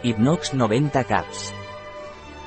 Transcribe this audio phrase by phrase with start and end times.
[0.00, 1.52] Hipnox 90 Caps.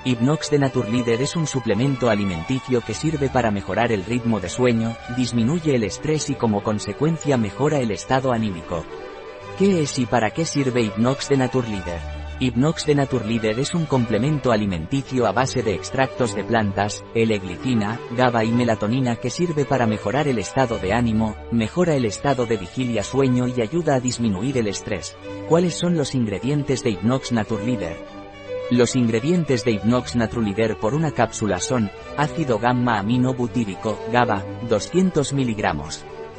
[0.05, 4.95] Hipnox de Naturleader es un suplemento alimenticio que sirve para mejorar el ritmo de sueño,
[5.17, 8.85] disminuye el estrés y como consecuencia mejora el estado anímico.
[9.59, 12.20] ¿Qué es y para qué sirve Hipnox de Naturleader?
[12.41, 18.45] Hipnox de Naturleader es un complemento alimenticio a base de extractos de plantas, L-glicina, GABA
[18.45, 23.47] y melatonina que sirve para mejorar el estado de ánimo, mejora el estado de vigilia-sueño
[23.47, 25.15] y ayuda a disminuir el estrés.
[25.47, 27.97] ¿Cuáles son los ingredientes de Hipnox Naturleader?
[28.71, 35.31] Los ingredientes de Hipnox Naturleader por una cápsula son, ácido gamma amino butírico, GABA, 200
[35.33, 35.65] mg,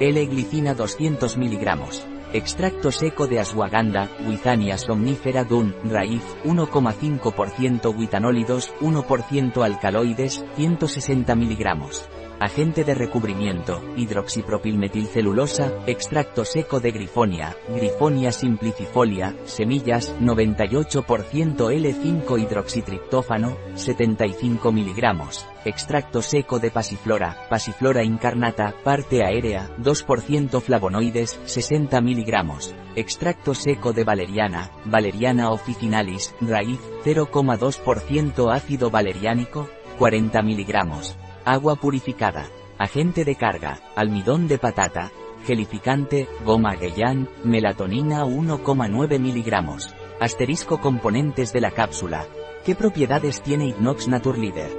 [0.00, 10.42] L-glicina 200 mg, Extracto seco de ashwagandha, Withania somnífera dun, raíz, 1,5% witanólidos, 1% alcaloides,
[10.56, 12.21] 160 mg.
[12.42, 24.72] Agente de recubrimiento, hidroxipropilmetilcelulosa, extracto seco de grifonia, grifonia simplicifolia, semillas, 98% L5 hidroxitriptófano, 75
[24.72, 25.22] mg.
[25.64, 32.74] Extracto seco de pasiflora, pasiflora incarnata, parte aérea, 2% flavonoides, 60 mg.
[32.96, 42.46] Extracto seco de valeriana, valeriana officinalis, raíz, 0,2% ácido valeriánico, 40 mg agua purificada,
[42.78, 45.10] agente de carga, almidón de patata,
[45.44, 49.94] gelificante, goma Gueyán, melatonina 1,9 miligramos.
[50.20, 52.26] Asterisco componentes de la cápsula.
[52.64, 54.70] ¿Qué propiedades tiene Hipnox Naturleader?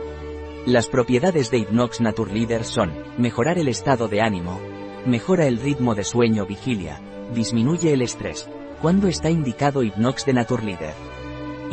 [0.65, 4.61] Las propiedades de Hipnox Naturleader son, mejorar el estado de ánimo,
[5.05, 7.01] mejora el ritmo de sueño vigilia,
[7.33, 8.49] disminuye el estrés.
[8.81, 10.93] ¿Cuándo está indicado Hipnox de Naturleader?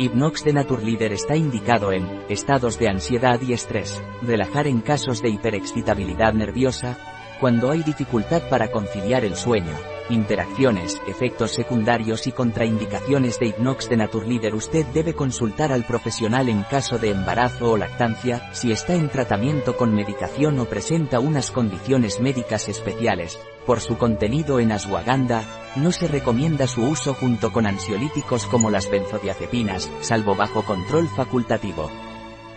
[0.01, 5.29] Hipnox de Naturleader está indicado en estados de ansiedad y estrés, relajar en casos de
[5.29, 6.97] hiperexcitabilidad nerviosa,
[7.39, 9.77] cuando hay dificultad para conciliar el sueño,
[10.11, 16.63] interacciones, efectos secundarios y contraindicaciones de Hipnox de Naturleader usted debe consultar al profesional en
[16.63, 22.19] caso de embarazo o lactancia, si está en tratamiento con medicación o presenta unas condiciones
[22.19, 25.43] médicas especiales, por su contenido en ashwagandha,
[25.75, 31.89] no se recomienda su uso junto con ansiolíticos como las benzodiazepinas, salvo bajo control facultativo.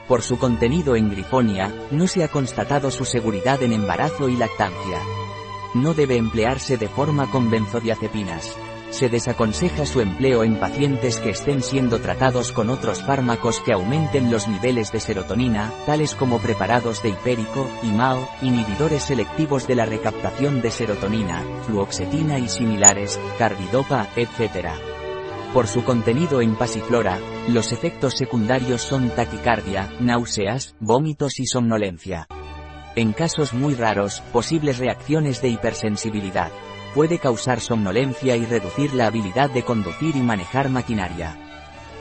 [0.08, 5.23] Por su contenido en grifonia, no se ha constatado su seguridad en embarazo y lactancia.
[5.74, 8.56] No debe emplearse de forma con benzodiazepinas
[8.94, 14.30] se desaconseja su empleo en pacientes que estén siendo tratados con otros fármacos que aumenten
[14.30, 20.62] los niveles de serotonina, tales como preparados de hipérico, IMAO, inhibidores selectivos de la recaptación
[20.62, 24.68] de serotonina, fluoxetina y similares, carbidopa, etc.
[25.52, 27.18] Por su contenido en pasiflora,
[27.48, 32.28] los efectos secundarios son taquicardia, náuseas, vómitos y somnolencia.
[32.96, 36.52] En casos muy raros, posibles reacciones de hipersensibilidad
[36.94, 41.36] puede causar somnolencia y reducir la habilidad de conducir y manejar maquinaria.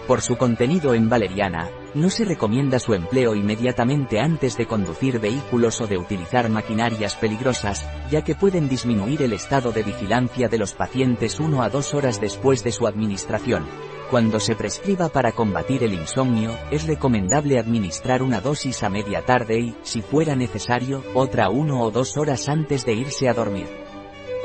[0.08, 5.82] Por su contenido en valeriana, no se recomienda su empleo inmediatamente antes de conducir vehículos
[5.82, 10.74] o de utilizar maquinarias peligrosas, ya que pueden disminuir el estado de vigilancia de los
[10.74, 13.66] pacientes 1 a 2 horas después de su administración.
[14.14, 19.58] Cuando se prescriba para combatir el insomnio, es recomendable administrar una dosis a media tarde
[19.58, 23.66] y, si fuera necesario, otra 1 o 2 horas antes de irse a dormir.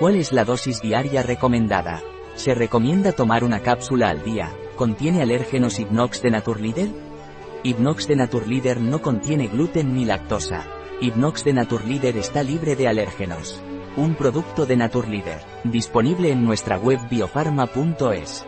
[0.01, 2.03] ¿Cuál es la dosis diaria recomendada?
[2.35, 4.57] Se recomienda tomar una cápsula al día.
[4.75, 6.89] ¿Contiene alérgenos Hipnox de Naturleader?
[7.63, 10.65] Hipnox de Naturleader no contiene gluten ni lactosa.
[11.03, 13.61] Hipnox de Naturleader está libre de alérgenos.
[13.99, 18.47] Un producto de Naturleader, disponible en nuestra web biofarma.es.